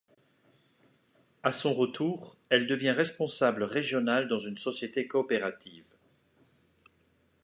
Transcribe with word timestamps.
À 1.43 1.51
son 1.51 1.75
retour, 1.75 2.35
elle 2.49 2.65
devient 2.65 2.89
responsable 2.89 3.61
régionale 3.61 4.27
dans 4.27 4.39
une 4.39 4.57
société 4.57 5.05
coopérative. 5.05 5.89